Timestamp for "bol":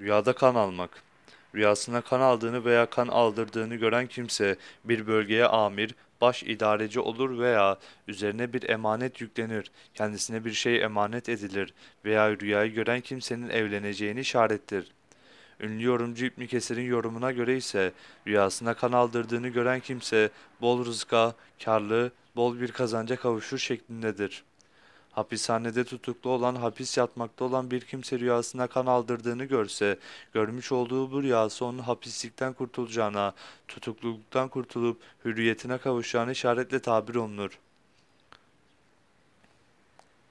20.60-20.84, 22.36-22.60